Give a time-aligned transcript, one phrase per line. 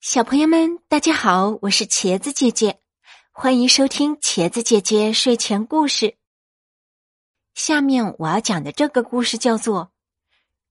[0.00, 2.80] 小朋友们，大家好，我是茄子姐姐，
[3.32, 6.16] 欢迎收听茄子姐姐睡前故事。
[7.52, 9.84] 下面我要讲的这个故事叫做《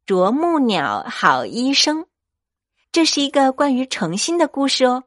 [0.07, 2.01] 啄木鸟好医生》，
[2.91, 5.03] 这是一个关于诚信的故事哦。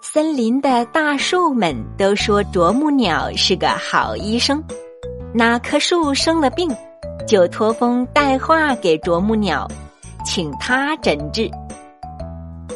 [0.00, 4.62] 森林的大树们都说啄木鸟是个好医生，
[5.34, 6.70] 哪棵树生了病？
[7.26, 9.68] 就托风带话给啄木鸟，
[10.24, 11.50] 请他诊治。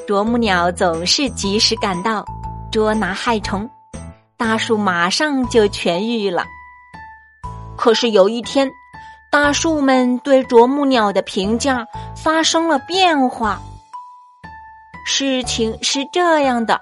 [0.07, 2.25] 啄木鸟总是及时赶到，
[2.71, 3.69] 捉拿害虫，
[4.37, 6.45] 大树马上就痊愈了。
[7.77, 8.71] 可是有一天，
[9.31, 13.61] 大树们对啄木鸟的评价发生了变化。
[15.05, 16.81] 事情是这样的：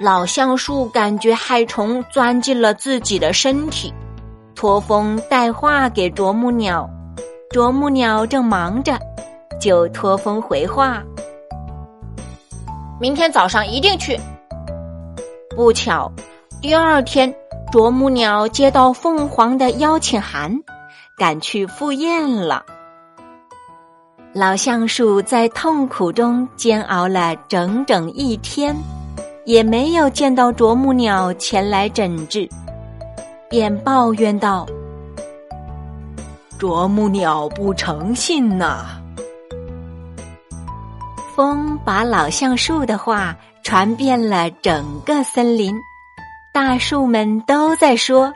[0.00, 3.92] 老橡树感觉害虫钻进了自己的身体。
[4.60, 6.86] 托风带话给啄木鸟，
[7.48, 8.92] 啄木鸟正忙着，
[9.58, 11.02] 就托风回话
[13.00, 14.20] ：“明天早上一定去。”
[15.56, 16.12] 不巧，
[16.60, 17.34] 第二天
[17.72, 20.54] 啄木鸟接到凤凰的邀请函，
[21.16, 22.62] 赶去赴宴了。
[24.34, 28.76] 老橡树在痛苦中煎熬了整整一天，
[29.46, 32.46] 也没有见到啄木鸟前来诊治。
[33.50, 34.64] 便抱怨道
[36.56, 39.02] ：“啄木鸟不诚信呐！”
[41.34, 45.74] 风把老橡树的话传遍了整个森林，
[46.54, 48.32] 大树们都在说：“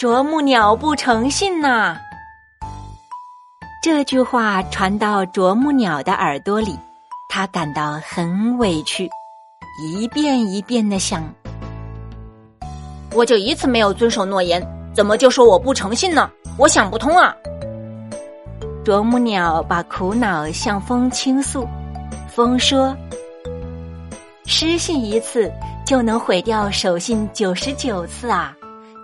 [0.00, 1.98] 啄木鸟不诚信呐！”
[3.84, 6.78] 这句话传到啄木鸟的耳朵里，
[7.28, 9.06] 他感到很委屈，
[9.82, 11.22] 一遍一遍的想。
[13.14, 14.60] 我就一次没有遵守诺言，
[14.92, 16.28] 怎么就说我不诚信呢？
[16.58, 17.34] 我想不通啊！
[18.84, 21.66] 啄木鸟把苦恼向风倾诉，
[22.28, 22.94] 风说
[24.46, 25.50] ：“失信一次
[25.86, 28.54] 就能毁掉守信九十九次啊！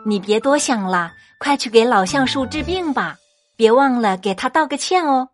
[0.04, 3.16] 你别多想了，快去给老橡树治病吧，
[3.56, 5.28] 别忘了给他道个歉哦。”